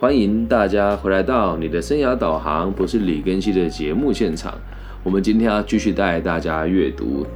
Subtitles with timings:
[0.00, 4.56] 欢迎大家回来到你的生涯导航，不是李根熙的节目现场。
[5.02, 7.26] 我们今天要继续带大家阅读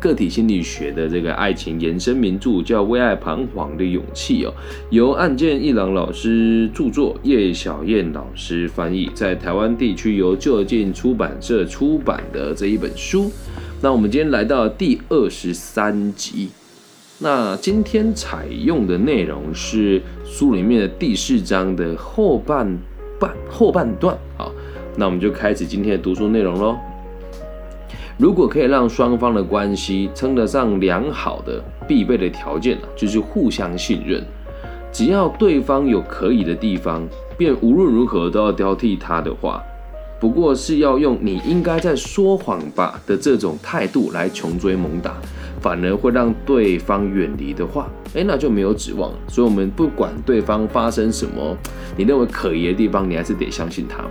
[0.00, 4.52] 个体心理学的这个爱情延伸名著，叫《为爱彷徨的勇气》哦，
[4.90, 13.30] 由岸见一郎老师著作，叶小燕老师翻译，在台湾地区由就近出版社出版的这一本书。
[13.80, 16.48] 那我们今天来到第二十三集。
[17.20, 22.64] 那今天采用的内容是书里面的第四章的后半
[23.18, 24.52] 半后半段，好，
[24.96, 26.76] 那我们就开始今天的读书内容喽。
[28.18, 34.24] 如果可以让双方的关系称得上良好的，必备的条件就是互相信任。
[34.92, 37.04] 只要对方有可以的地方，
[37.36, 39.60] 便无论如何都要挑剔他的话。
[40.20, 45.16] 不过是要用“你应该在说谎吧”的这种态度来穷追猛打，
[45.60, 49.18] 反而会让对方远离的话，哎，那就没有指望了。
[49.28, 51.56] 所以，我们不管对方发生什么，
[51.96, 54.10] 你认为可疑的地方，你还是得相信他嘛。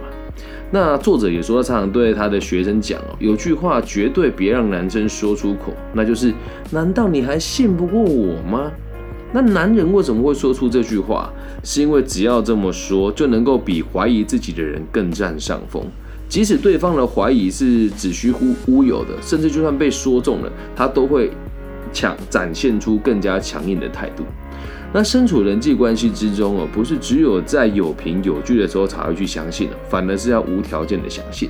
[0.69, 6.33] 那作者也说，常常对他的学生讲哦，有句话绝对别让男生说出口，那就是
[6.71, 8.69] “难道你还信不过我吗？”
[9.33, 11.31] 那男人为什么会说出这句话？
[11.63, 15.83] 是因为只要这么说，就能够比怀疑自己的人更占上风。
[16.29, 21.31] 即使对方的怀疑是子虚乌乌有的，甚至就算被说中了，他都会
[21.93, 24.23] 强展现出更加强硬的态度。
[24.93, 31.49] 那身处人际关系之中哦，不是只有在有凭有据的时候才会去相信反而是要无条件的相信。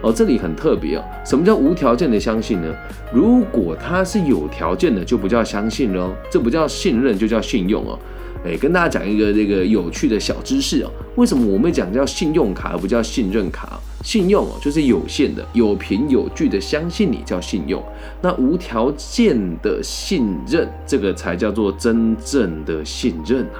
[0.00, 1.04] 哦，这里很特别哦。
[1.24, 2.74] 什么叫无条件的相信呢？
[3.12, 7.98] 如果他是有条件的，就不叫相信喽，这不叫信任，就叫信用哦。
[8.44, 10.90] 哎，跟大家讲一个这个有趣的小知识哦。
[11.16, 13.78] 为什么我们讲叫信用卡而不叫信任卡？
[14.02, 17.82] 信用，就是有限的、有凭有据的相信你叫信用。
[18.22, 23.58] 那无条件的信任，这个才叫做真正的信任啊。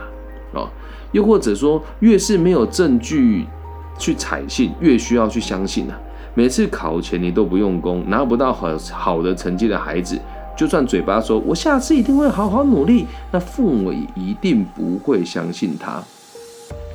[0.55, 0.69] 哦，
[1.13, 3.45] 又或者说，越是没有证据
[3.99, 6.01] 去采信，越需要去相信啊。
[6.35, 10.19] 每次考前你都不用功，拿不到好好的成绩的孩子，
[10.57, 16.03] 就算嘴巴说“我下次一定会好好努力”，那父母一定不会相信他。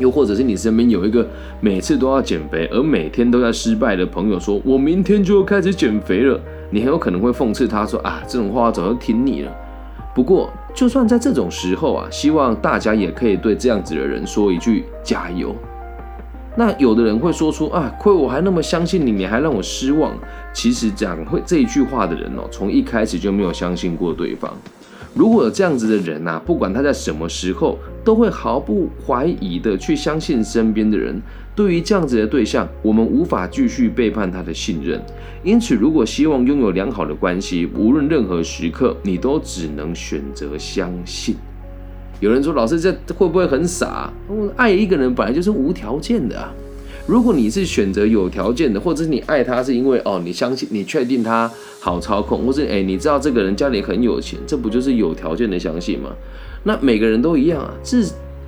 [0.04, 1.26] 又或者是你身边有一个
[1.62, 6.38] 每次都要减肥，而每天都在失败的朋友，说“我明天就要开始减肥了”，
[6.72, 9.52] 你很有可能会讽刺他说：“啊，这种话早就听腻了。”
[10.14, 15.56] 不过，就算在这种时候啊，希望大家也可以对这样子的人说一句“加油”。
[16.58, 20.14] 那有的人会说出啊，亏我还那么相信你，你还让我失望。
[20.54, 24.54] 其实讲会这一句话的人哦，从一开始就没有相信过对方。
[25.16, 31.22] 如果有这样子的人呐，不管他在什么时候，都会毫不怀疑的去相信身边的人。
[31.56, 35.00] 对于这样子的对象，我们无法继续背叛他的信任。
[35.44, 41.36] 因此，如果希望拥有良好的关系，无论任何时刻，你都只能选择相信。
[42.20, 44.12] 有人说：“老师，这会不会很傻？
[44.56, 46.52] 爱一个人本来就是无条件的啊！
[47.06, 56.12] 如果你是选择有条件的，或者是你爱他是因为哦，你相信、你确定他好操控，或是哎，你知道这个人家里很有钱，这不就是有条件的相信吗？
[56.64, 57.74] 那每个人都一样啊。
[57.84, 58.08] 至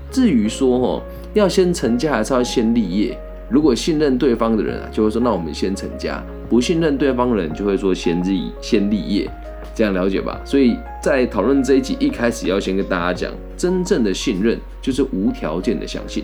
[0.10, 1.02] 至于说哦，
[1.34, 3.18] 要先成家还是要先立业？
[3.50, 9.30] 如果信任对方的人啊，就会说那我们先成家；不信任对方的人就会说先立先立业。”
[9.76, 10.40] 这样了解吧。
[10.46, 16.24] 所以在讨论这一集一开始，要先跟大家讲，真正的信任就是无条件的相信。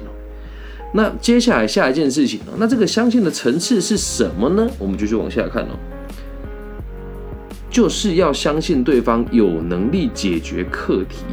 [0.94, 2.40] 那接下来下一件事情？
[2.58, 4.68] 那这个相信的层次是什么呢？
[4.78, 5.78] 我们继续往下看哦。
[7.70, 11.24] 就是要相信对方有能力解决课题。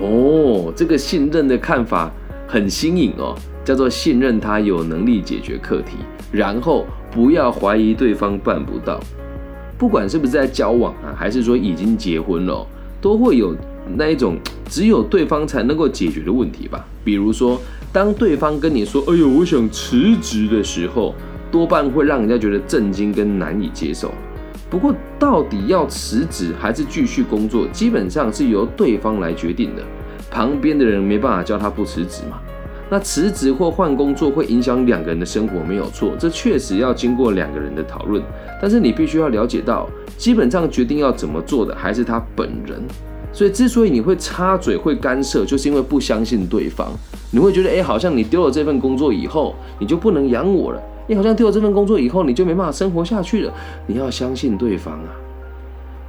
[0.00, 2.08] 哦，这个信任的看法
[2.46, 5.96] 很新颖哦，叫做信任他有能力解决课题，
[6.30, 9.00] 然后不要怀疑对方办不到。
[9.76, 12.64] 不管是不是在交往啊，还是说已经结婚了，
[13.00, 13.56] 都会有
[13.96, 14.36] 那一种
[14.68, 16.86] 只有对方才能够解决的问题吧。
[17.02, 17.60] 比如说，
[17.92, 21.12] 当对方跟你说“哎呦，我想辞职”的时候，
[21.50, 24.12] 多半会让人家觉得震惊跟难以接受。
[24.70, 29.82] 不过，到底要辞职还是继续工作，基本上是由对方来决定的，
[30.30, 32.38] 旁边的人没办法叫他不辞职嘛。
[32.88, 38.22] 那辞职或换工作会影响两个人的生活，没有错，这确实要经过两个人的讨论。
[38.62, 42.80] 但是你必须要了解到，基本上决定要怎么做的还是他本人。
[43.32, 46.90] 所以之所以你会插嘴、会干涉，就是因为不相信对方。
[47.30, 53.52] 你会觉得，哎，好像你丢了这份工作以后，你就不能养我了；你好像丢了这份工作以后，你就没办法生活下去了。
[53.86, 55.14] 你要相信对方啊，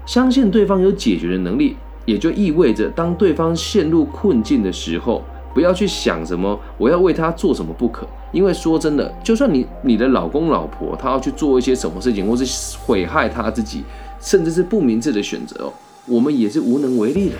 [0.05, 1.75] 相信对方有解决的能力，
[2.05, 5.23] 也就意味着当对方陷入困境的时候。
[5.53, 13.83] 不要去想什么，我要为他做什么不可，因为说真的，就算你你的老公老婆他要去做一些什么事情，或是毁害他自己，
[14.21, 15.73] 甚至是不明智的选择哦，
[16.07, 17.35] 我们也是无能为力的，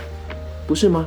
[0.68, 1.06] 不是吗？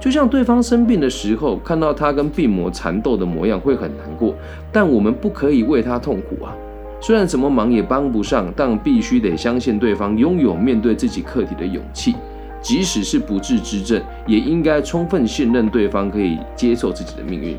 [0.00, 4.34] 就像对方生病的时候，看到他跟病魔缠斗的模样会很难过，
[4.72, 6.54] 但我们不可以为他痛苦啊。
[7.00, 12.14] 虽然什么忙也帮不上，但必须得相信对方拥有面对自己课题的勇气，
[12.62, 17.56] 即使是不治之症，也应该充分信任对方可以接受自己的命运。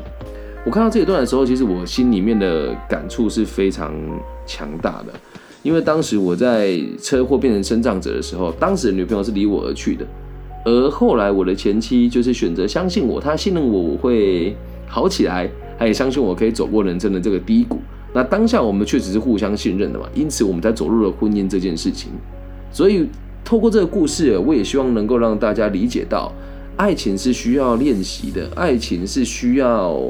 [0.64, 3.94] 我看到这一段的时候，其实我心里面的感触是非常
[4.46, 5.12] 强大的，
[5.62, 10.06] 因为当时我在车祸变成身障者的时候，当时的女朋友是离我而去的，
[10.64, 17.78] 而后来我的前妻就是选择相信我，她信任我我会好起来，她也相信我可以走过人生的这个低谷。
[18.12, 22.10] 那当下我们确实是互相信任的嘛，因此我们才走入了婚姻这件事情。
[22.72, 23.06] 所以
[23.44, 26.32] 透过这个故事，我也希望能够让大家理解到，
[26.76, 30.00] 爱情是需要练习的，爱情是需要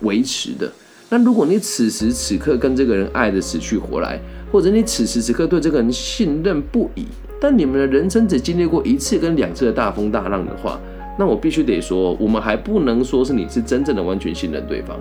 [0.00, 0.72] 维持的。
[1.10, 4.18] 那如果你此时此刻跟这个人爱的死去活来，
[4.54, 7.04] 或者你此时此刻对这个人信任不已，
[7.40, 10.78] 但你们的人生只经历过一次跟两次的大风大浪的话，
[11.18, 14.96] 那我必须得说，我们还不能说是你是真正的完全信任对方。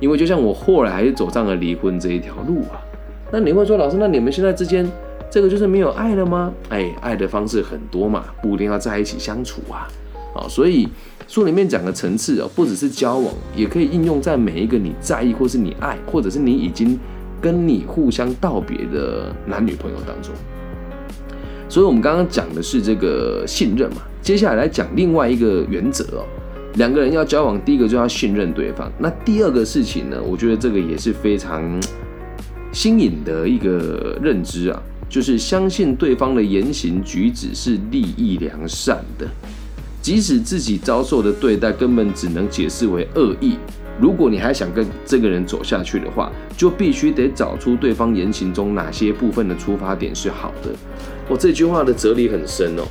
[0.00, 2.80] 因为就像我后来还是走上了离婚这一条路啊，
[3.30, 4.90] 那你会说老师，那你们现在之间
[5.30, 6.50] 这个就是没有爱了吗？
[6.70, 9.86] 哎，爱的方式很多嘛，不一定要在一起相处啊。
[10.32, 10.88] 好，所以
[11.28, 16.98] 书里面讲的层次啊，不只是交往，也可以应用在每一个你在意或是你爱，或者是你已经
[17.44, 20.32] 跟你互相道别的男女朋友当中。
[21.68, 26.24] 所以我们刚刚讲的是这个信任嘛，接下来来讲另外一个原则哦。
[26.76, 28.90] 两个人要交往，第一个就要信任对方。
[28.98, 30.16] 那第二个事情呢？
[30.22, 31.62] 我觉得这个也是非常
[32.72, 39.26] 新颖的一个认知啊，就是相信对方的言行举止是利益良善的，
[40.00, 43.56] 即使自己遭受的对待根本只能解释为恶意。
[44.00, 50.70] 如果你还想跟这个人走下去的话，就必须得找出对方言行中哪些部分的出发点是好的。
[51.28, 52.82] 我这句话的哲理很深哦。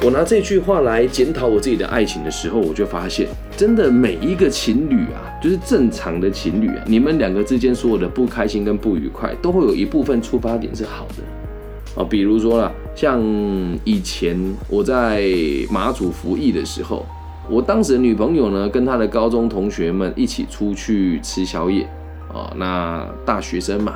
[0.00, 3.26] 我拿这句话来检讨我自己的爱情的时候，我就发现，
[3.56, 12.06] 真的每一个情侣啊，就是正常的情侣啊，你们两个之间所有的不开心跟不愉快，都会有一部分出发点是好的啊。
[12.08, 13.20] 比如说啦，像
[13.82, 14.38] 以前
[14.68, 15.32] 我在
[15.68, 17.04] 马祖服役的时候，
[17.48, 21.88] 我当时的女朋友呢，跟她的高中同学们一起出去吃宵夜
[22.32, 22.52] 哦。
[22.56, 23.94] 那大学生嘛，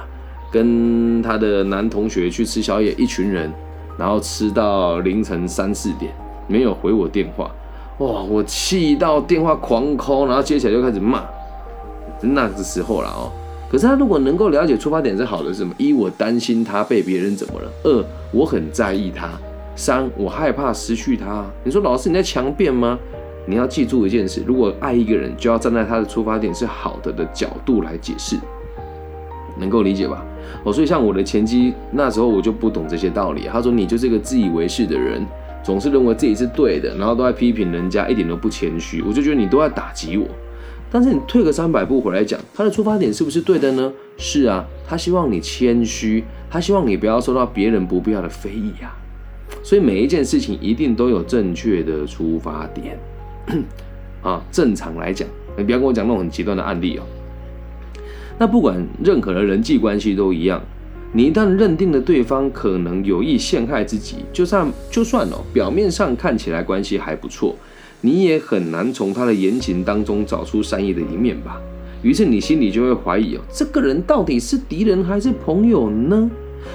[0.51, 3.53] 跟她的男同学去吃宵夜，一群人。
[3.99, 6.11] 然后吃到凌晨三四点，
[6.49, 7.55] 没有回我电话，
[7.99, 8.23] 哇！
[8.23, 11.23] 我气到电话狂空然后接起来就开始骂。
[12.23, 13.31] 那个时候了哦。
[13.71, 15.75] 可是他如果能够了解出发点是好的，是什么？
[15.77, 19.29] 一，我担心他被别人怎么了；二，我很在意他；
[19.77, 21.45] 三，我害怕失去他。
[21.63, 22.99] 你说老师你在强辩吗？
[23.47, 28.37] 你要记住一件事：如果爱一个人，就要站在他的出发点是好的的角度来解释，
[29.59, 30.25] 能够理解吧？
[30.65, 33.49] 哦，所以像我的前妻那时候我就不懂这些道理。
[33.51, 35.27] 他说你就是个自以为是的人，
[35.63, 39.03] 总是认为自己是对的，然后都在批评人家，一点都不谦虚。
[39.03, 40.27] 我就觉得你都在打击我。
[40.91, 43.93] 但是你退个三百步回来讲，他的出发点是不是对的呢？
[44.19, 48.95] 是啊，他希望你谦虚，他希望你不要受到别人不必要的非议啊。
[49.63, 52.99] 所以每一件事情一定都有正确的出发点
[54.23, 54.43] 啊。
[54.51, 57.03] 正常来讲，你不要跟我讲那种很极端的案例哦。
[58.39, 60.61] 那不管任何的人际关系都一样，
[61.13, 67.55] 你一旦认定了对方可能有意陷害自己，就算就算哦，表面上看起来关系还不错，
[68.01, 71.61] 你也很难从他的言行当中找出善意的一面吧。
[72.03, 76.31] 于是你心里就会怀疑哦，这个人到底是敌人还是朋友呢？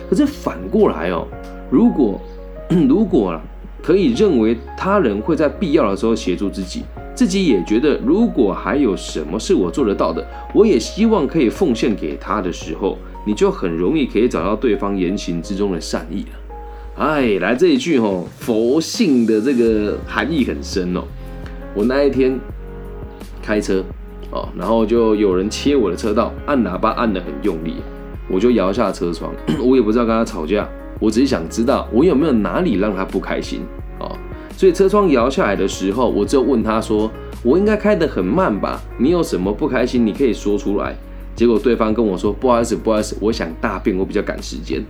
[0.10, 1.28] 可是反过来哦，
[1.70, 2.22] 如果
[2.88, 3.42] 如果
[3.88, 6.84] 可以认为他人会在必要的时候协助自己。
[7.15, 10.22] 自己也觉得，如果还有什么是我做得到的，
[10.53, 17.06] 我也希望可以奉献给他的时候，你就很容易可以找到对方言行之中的善意了。
[17.06, 21.03] 哎，来这一句哦，佛性的这个含义很深哦。
[21.74, 22.38] 我那一天
[23.41, 23.82] 开车
[24.32, 27.75] 哦，然后就有人切我的车道，按喇叭按得很用力，
[28.29, 29.32] 我就摇下车窗，
[29.63, 30.67] 我也不知道跟他吵架，
[31.00, 33.62] 我只是想知道我有没有哪里让他不开心
[34.00, 34.16] 哦。
[34.56, 37.12] 所以车窗摇下来的时候，我就问他说
[37.44, 38.82] ：“我应该开得很慢吧？
[38.98, 40.96] 你有什么不开心，你可以说出来。”
[41.36, 44.84] 结果对方跟我说：“不好意思，不好意思，我想大便，我比较赶时间。”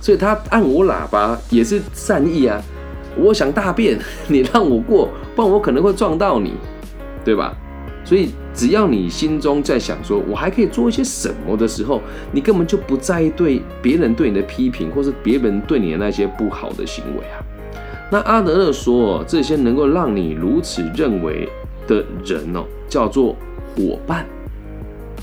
[0.00, 2.62] 所以他按我喇叭也是善意啊！
[3.16, 3.98] 我想大便，
[4.28, 6.52] 你让我过，不然我可能会撞到你，
[7.24, 7.56] 对吧？
[8.04, 12.00] 所以只要你心中在想说我还可以做一些什么的时候，
[12.32, 17.40] 你根本就不在意对别人对你的批评，或是别人对你的那些不好的行为啊。
[18.12, 21.48] 那阿德勒说，这些能够让你如此认为
[21.86, 23.34] 的人哦，叫做
[23.74, 24.26] 伙伴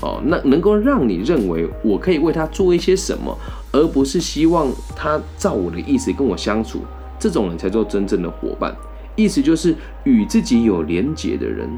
[0.00, 0.20] 哦。
[0.26, 3.34] 那能够让你认为我可以为他做一些什么，
[3.70, 6.80] 而不是希望他照我的意思跟我相处，
[7.18, 8.74] 这种人才做真正的伙伴。
[9.14, 9.74] 意思就是
[10.04, 11.68] 与自己有连结的人。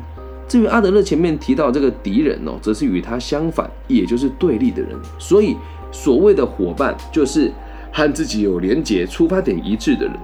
[0.47, 4.91] 至于阿德勒前面提到这个敌人哦，则是与他相反，也就是对立的人。
[5.19, 5.57] 所以
[5.91, 7.51] 所谓的伙伴，就是
[7.93, 10.15] 和自己有连结、出发点一致的人。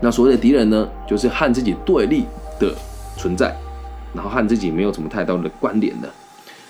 [0.00, 2.24] 那所谓的敌人呢，就是和自己对立
[2.60, 2.74] 的
[3.16, 3.56] 存在，
[4.14, 6.10] 然后和自己没有什么太大的关联的。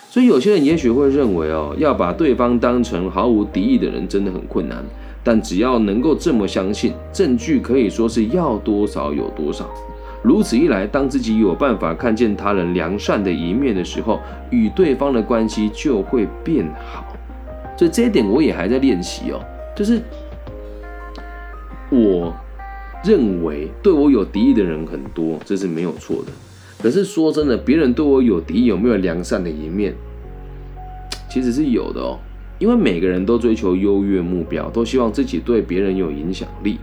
[0.09, 4.85] 所以有些人也许会认为哦，要把对方当成毫无敌意的人，真的很困难。
[5.25, 9.69] 但只要能够这么相信，证据可以说是要多少有多少。
[10.23, 17.05] 如此一来，当自己有办法看见他人良善的一面的时候，与对方的关系就会变好。
[17.76, 19.41] 所以这一点我也还在练习哦。
[19.75, 20.00] 就是
[21.91, 22.33] 我
[23.05, 26.31] 认为对我有敌意的人很多，这是没有错的。
[26.81, 29.93] 可是说真的，别人对我有敌意，有没有良善的一面？
[31.29, 32.19] 其实是有的哦。
[32.61, 36.79] 因为每个人都追求优越目标，都希望自己对别人有影响力，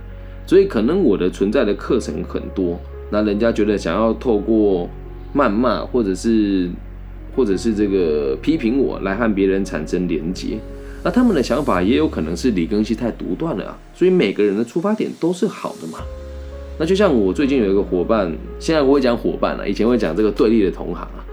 [0.46, 2.77] 所以可能我的存在的课程很多。
[3.12, 4.88] 那人家觉得想要透过
[5.36, 6.70] 谩骂，或者是
[7.36, 10.58] 或者是这个批评我来和别人产生连结，
[11.04, 13.78] 那他们的想法也有可能是李根熙太独断了。
[13.94, 16.00] 所以每个人的出发点都是好的嘛。
[16.78, 21.25] 那就像我最近有一个伙伴，现在我会讲伙伴了，以前会讲这个对立的同行啊。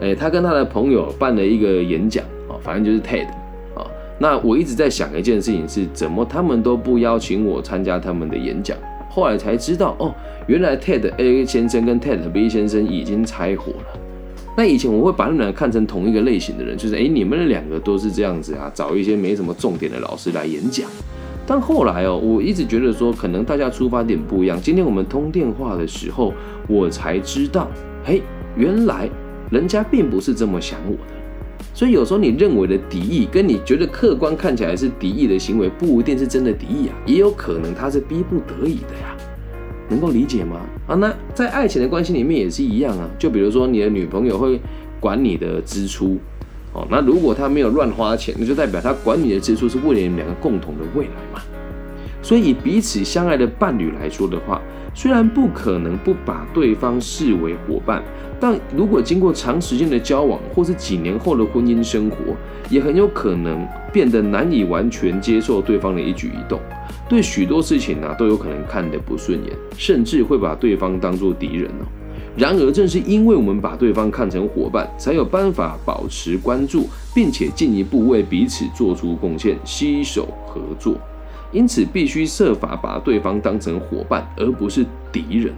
[0.00, 3.26] 哎，他跟他的朋友办了一个演讲啊，反正就是 TED
[3.76, 3.86] 啊。
[4.18, 8.76] 那我一直在想一件事情是，怎么他们都不邀请我参加他们的演讲？
[9.18, 10.14] 后来才知道哦。
[10.46, 14.00] 原来 Ted A 先生跟 Ted B 先生已经拆伙了。
[14.56, 20.88] 那以前我会把他们俩看成同一个类型的人，就是哎，你们两个都是这样子啊，找一些没什么重点的老师来演讲。
[21.46, 24.60] 但后来哦，我一直觉得说，可能大家出发点不一样。
[24.60, 26.32] 今天我们通电话的时候，
[26.68, 27.68] 我才知道，
[28.04, 28.22] 嘿，
[28.56, 29.08] 原来
[29.50, 31.17] 人家并不是这么想我的。
[31.74, 39.16] 所以有时候你认为的敌意，跟你觉得客观看起来是敌意的行为，不一定是真的敌意啊，也有可能他是逼不得已的呀。
[39.90, 40.60] 能够理解吗？
[40.86, 43.08] 啊，那在爱情的关系里面也是一样啊。
[43.18, 44.60] 就比如说你的女朋友会
[45.00, 46.18] 管你的支出，
[46.74, 51.40] 哦，那如果她没有乱花钱，那就代表她管你的支出是为了你们两个共同的未来嘛。
[52.20, 54.60] 所以以彼此相爱的伴侣来说的话，
[54.98, 58.02] 虽然不可能不把对方视为伙伴，
[58.40, 62.16] 但如果经过长时间的交往，或是几年后的婚姻生活，
[62.68, 66.58] 也很有可能变得难以完全接受对方的一举一动。
[67.08, 71.86] 对许多事情呢，都有可能看得不顺眼，甚至会把对方当作敌人哦。
[72.36, 80.96] 然而，正是因为我们把对方看成伙伴，才有办法保持关注，并且进一步为彼此做出贡献，携手合作。
[81.50, 85.52] 因此，必须设法把对方当成伙伴，而不是敌人。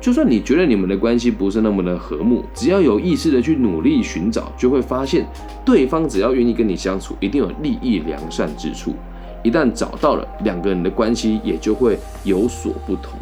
[0.00, 5.26] 就算你觉得你们的关系不是那么的和睦，只要有意识的去努力寻找，就会发现
[5.64, 8.94] 对方只要愿意跟你相处，一定有利益良善之处。
[9.42, 13.18] 一旦找到了，两个人的关系也就会有所不同。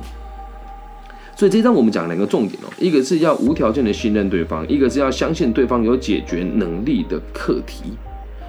[1.34, 7.92] 所以这一章我们讲两个重点哦，一个是要无条件的信任对方，一个是要相信对方有解决能力的课题。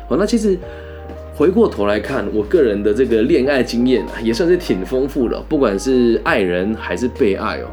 [0.07, 0.57] 好，那其实
[1.38, 7.67] 回过头来看，我个人的这个恋爱经验，也算是挺丰富的，不管是爱人还是被爱哦。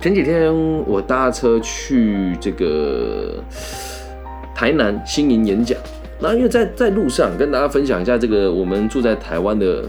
[0.00, 0.54] 前几天
[0.86, 3.42] 我搭车去这个
[4.54, 5.76] 台南新营演讲。
[6.20, 9.84] 那因为在在路上跟大家分享一下这个我们住在台湾的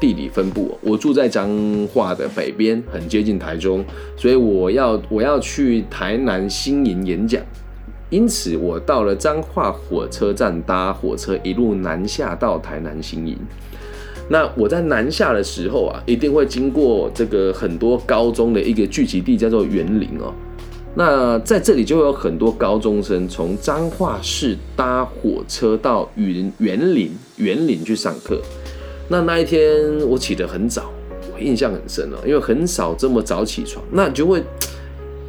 [0.00, 1.50] 地理分布，我住在彰
[1.92, 3.84] 化的北边，很接近台中，
[4.16, 7.42] 所以我要我要去台南新营演讲，
[8.10, 13.36] 因此我到了彰化火车站搭火车一路南下到台南新营。
[14.28, 20.32] 那我在南下的时候啊，一定会经过这个很多高中的一个聚集地，叫做园林哦。
[20.94, 28.40] 那在这里就有很多高中生从彰化市搭火车到园园林园林去上课。
[29.08, 29.60] 那那一天
[30.08, 30.90] 我起得很早，
[31.32, 34.42] 我印象很深哦，因为很少这么早起床，那就会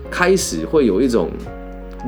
[0.10, 1.30] 开始会有一种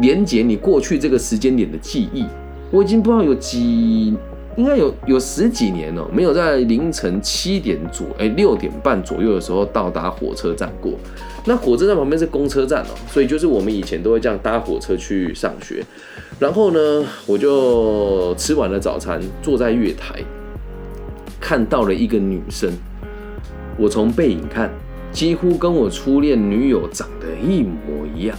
[0.02, 2.26] 连接你过去这个时间点的记忆。
[2.72, 4.16] 我已经不知道有几，
[4.56, 10.94] 应该有有十几年了，没有在凌晨七点左哎六点半左右的时候到达火车站过。
[11.46, 15.84] 那火车站旁边是公车站哦，所以就是我们以前都会这样搭火车去上学。
[16.38, 20.24] 然后呢，我就吃完了早餐，坐在月台，
[21.40, 22.72] 看到了一个女生。
[23.78, 24.70] 我从背影看，
[25.12, 28.38] 几乎跟我初恋女友长得一模一样！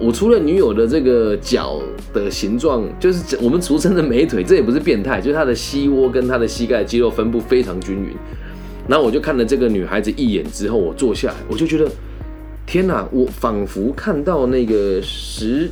[0.00, 1.80] 我除了女友的这个脚
[2.12, 8.16] 的形状，就是我们俗称的美腿，这也不是变态，就是她的膝窝跟她的膝盖肌肉分布非常均匀。
[8.88, 11.90] 然后我就看了这个女孩子一眼之后，我坐下来，我就觉得。
[12.64, 13.06] 天哪！
[13.10, 15.68] 我仿佛看到那个十，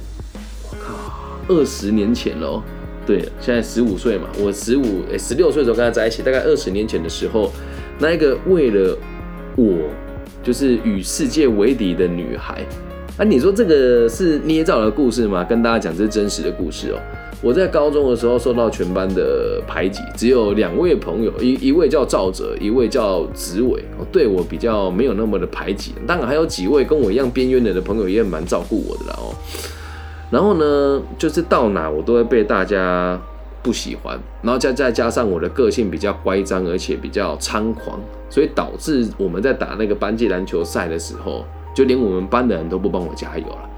[0.64, 2.62] 我靠，二十年前了。
[3.06, 7.50] 对，现在十五岁嘛，我十五诶十六岁的时候跟她在一起，大概二十年前的时候，
[8.00, 8.98] 那一个为了
[9.56, 9.88] 我
[10.42, 12.66] 就是与世界为敌的女孩。
[13.20, 15.44] 啊，你说这个是捏造的故事吗？
[15.44, 16.98] 跟大家讲，这是真实的故事哦。
[17.42, 25.92] 我在高中的时候受到全班的排挤，只有两位朋友，一一位叫赵哲，一位叫子伟，对我比较没有那么的排挤。
[26.06, 29.36] 当然还有几位跟我一样边缘的的朋友也蛮照顾我的啦哦。
[30.30, 33.20] 然后呢，就是到哪我都会被大家
[33.62, 38.00] 不喜欢，然后再再加上我的个性比较乖张，而且比较猖狂，
[38.30, 43.70] 所以导致我们在打那个班级篮球赛的时候，就连我们班的人都不帮我加油了。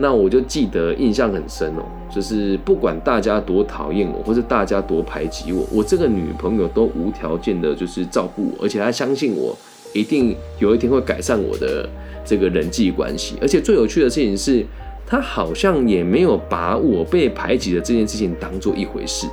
[0.00, 9.56] 那我就记得印象很深哦，就是不管大家多讨厌我，或是大家多排挤我，我这个女朋友都无条件的，就是照顾我，而且她相信我
[9.92, 11.88] 一定有一天会改善我的
[12.24, 13.34] 这个人际关系。
[13.42, 14.64] 而且最有趣的事情是，
[15.04, 19.26] 她好像也没有把我被排挤的这件事情当做一回事。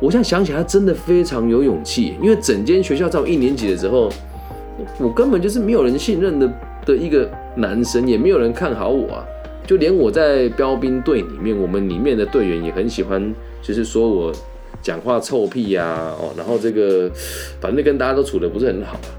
[0.00, 4.10] 我现在想起来，真的非常有勇气，因为整间学校在我一年级的时候，
[4.98, 6.50] 我根本就是没有人信任的
[6.86, 9.26] 的一个男生，也没有人看好我啊。
[9.66, 14.32] 就连我在标兵队里面，我们里面的队员也很喜欢，就是说我
[14.80, 17.10] 讲话臭屁呀，哦，然后这个
[17.60, 19.10] 反正跟大家都处的不是很好啊。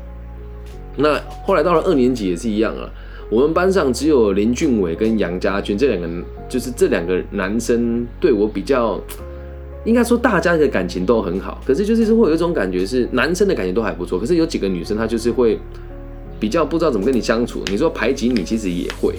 [0.95, 2.89] 那后来到了二年级也是一样啊，
[3.29, 6.07] 我们班上只有林俊伟跟杨家军这两个，
[6.47, 8.97] 就是这两个男生对我比较，
[9.83, 15.59] 应该说大家的感情都很好，可是就是会有一种感觉是男生的感情都还不错，可是有几个女生她就是会
[16.39, 19.15] 比较不知道怎么跟你相处，你说排挤你其实也会。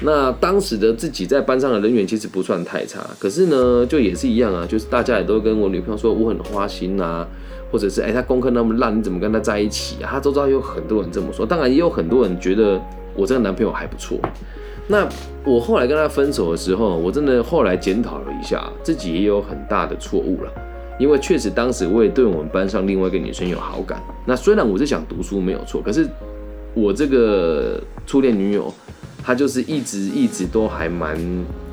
[0.00, 7.26] 那当时的自己在班上的人缘其实不算太差，可是呢，就也是一样啊，就是大家也都跟我女朋友说我很花心啊，
[7.72, 10.10] 或者是哎，她功课那么烂，你怎么跟她在一起啊？
[10.12, 12.80] 她都知道有很多人这么说，当然也有很多人觉得
[13.16, 14.16] 我这个男朋友还不错。
[14.86, 15.04] 那
[15.44, 20.52] 我后来跟她分手的时候，我真的后来检讨了一下，自己也有很大的错误了，
[21.00, 24.00] 因为确实当时我也对我们班上另外一个女生有好感。
[24.24, 26.08] 那虽然我是想读书没有错，可是
[26.80, 28.72] 我这个初恋女友。
[29.20, 31.14] 她就是一直一直都还蛮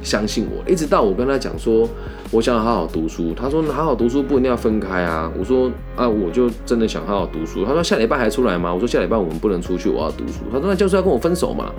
[0.04, 1.88] 相信我，一直到我跟她讲说，
[2.30, 3.34] 我想好好读书。
[3.34, 5.32] 她说好好读书不一定要分开啊。
[5.40, 7.64] 我说啊，我就真的想好好读书。
[7.64, 8.74] 她说下礼拜还出来吗？
[8.74, 10.40] 我说下礼拜我们不能出去，我要读书。
[10.52, 11.72] 她说那就是要跟我分手嘛？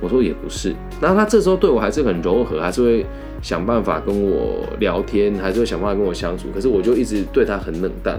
[0.00, 0.74] 我说也不是。
[0.98, 3.04] 然后他这时候对我还是很柔和，还是会
[3.42, 6.48] 想办法跟我聊天，还是会想办法跟我相处。
[6.54, 8.18] 可是我就一直对他很冷淡。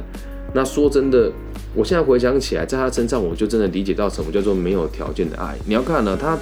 [0.53, 1.31] 那说真的，
[1.73, 5.55] 我现在回想起来，在他身上我就真的理解到什么叫做没有条件的爱。
[5.65, 6.37] 你要看呢，他。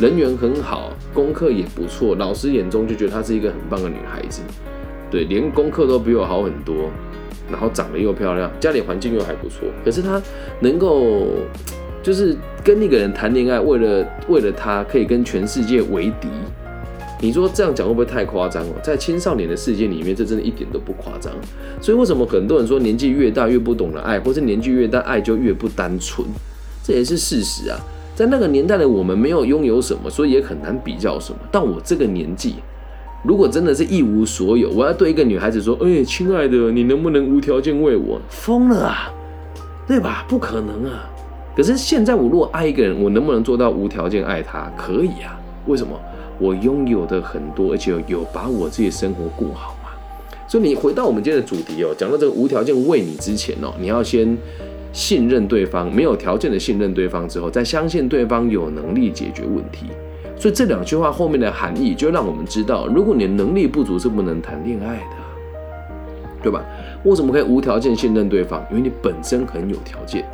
[0.00, 4.42] 人缘很好，功课也不错，老师眼中就觉得她是一个很棒的女孩子，
[5.08, 6.90] 对，连功课都比我好很多，
[7.48, 9.68] 然后长得又漂亮，家里环境又还不错。
[9.84, 10.20] 可是她
[10.58, 11.28] 能够
[12.02, 16.26] 就是跟那个人谈恋爱，为了为了他可以跟全世界为敌，
[17.24, 18.72] 你说这样讲会不会太夸张了？
[18.82, 21.32] 在青少年的世界里面，这真的一点都不夸张。
[21.80, 26.28] 所以为什么很多人说年纪越大越不懂得爱，或是年纪越大爱就越不单纯？
[26.82, 27.78] 这也是事实啊。
[28.14, 31.38] 在那个年代的我们没有拥有什么，所以也很难比较什么。
[31.50, 32.56] 但我这个年纪，
[33.22, 39.10] 如果真的是一无所有，我要对一个女孩子说：“哎，亲爱的，你能不能无条件为我？”疯了啊，
[39.88, 40.26] 对吧？
[40.28, 41.08] 不可能啊！
[41.56, 44.70] 可是现在我如果爱一个人，我能不能做到无条件爱他？
[44.76, 45.40] 可以啊。
[45.66, 45.98] 为什么？
[46.38, 49.90] 我拥有的很多，而且有把我自己的生活过好嘛。
[50.46, 54.36] 所以你回到我们今天的主题哦，讲到这个无条件为你之前哦，你要先。
[54.94, 59.86] 信任对方，没有条件的信任对方之后，再相信对方有能力解决问题。
[60.38, 65.16] 所以这两句话后面的含义，就让我们知道，如果你能力不足，是不能谈恋爱的，
[66.44, 66.64] 对吧？
[67.02, 68.64] 为什么可以无条件信任对方？
[68.70, 70.24] 因为你本身很有条件。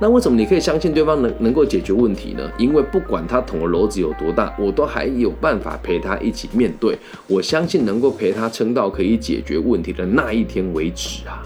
[0.00, 2.48] 那为什么你可以相信对方能能够解决问题呢？
[2.56, 6.96] 因为不管他捅的篓子有多大，我都还有办法陪他一起面对。
[7.26, 11.42] 我相信能够陪他撑到可以解决问题的那一天为止啊。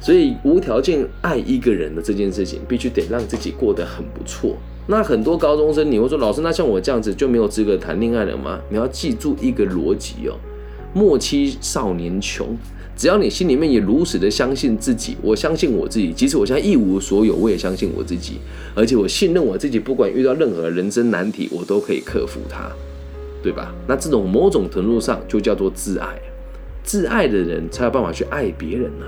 [0.00, 4.56] 所以无条件爱一个人的这件事情，必须得让自己过得很不错。
[4.86, 8.60] 那很多高中生，你会说老师，那像我这样子就没有资格谈恋爱了吗？
[8.68, 10.34] 你要记住一个逻辑哦，
[10.92, 12.54] 莫欺少年穷。
[12.96, 18.34] 只要你心里面也如此的相信自己，我相信我自己，即使我现在一无所有，我也相信我自己，
[18.74, 22.70] 而且我信任我自己，不管遇到任何人生难题，我都可以克服它，
[23.42, 23.74] 对吧？
[23.88, 26.06] 那这种某种程度上就叫做自爱，
[26.84, 29.06] 自爱的人才有办法去爱别人呢。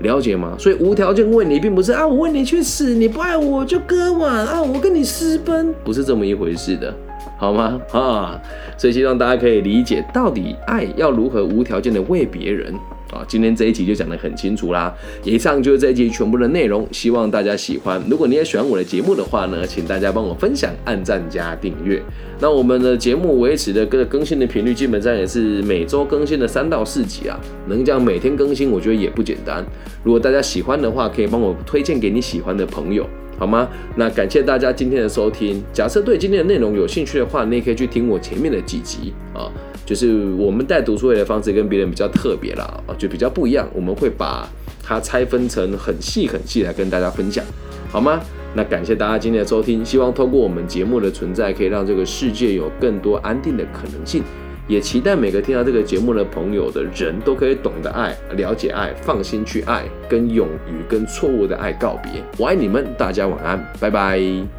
[0.00, 0.56] 了解吗？
[0.58, 6.94] 所以无条件为你，并不是啊，我为你去死，你不爱我就割腕啊，我跟你私奔，不是这么一回事的，
[7.36, 7.80] 好吗？
[7.92, 8.40] 啊，
[8.78, 12.72] 所以希望大家可以理解，到底爱要如何无条件的为别人。
[13.12, 14.94] 啊，今天这一集就讲得很清楚啦。
[15.24, 18.02] 以上就是这一集全部的内容，希望大家喜欢。
[18.08, 22.02] 如果你也喜欢我的节目的话呢，请大家帮我分享、按赞加订阅。
[22.40, 27.38] 那我们的节目维持的个更新的频率，基本上也是每周更新的三到四集啊。
[27.66, 29.64] 能这样每天更新，我觉得也不简单。
[30.04, 33.04] 如果大家喜欢的话，可以帮我推荐给你喜欢的朋友，
[33.38, 33.68] 好吗？
[33.96, 35.62] 那感谢大家今天的收听。
[35.72, 39.48] 假设对今天的内容有兴趣的话，你也可以去听我前面的几集啊。
[39.86, 43.66] 就是我们带读书会的方式跟别人比较特别啦，啊，就比较不一样。
[43.72, 44.46] 我们会把
[44.82, 47.42] 它拆分成很细很细来跟大家分享，
[47.90, 48.20] 好吗？
[48.54, 54.22] 那感谢大家今天的收听，希望通过我们节目的存在，可以让这个世界有更多安定的可能性。
[54.68, 62.22] 也期待每个听到这个节目的朋友的人都可以懂得爱、了解爱、放心去爱，跟勇于跟错误的爱告别。
[62.36, 64.57] 我爱你们，大家晚安，拜拜。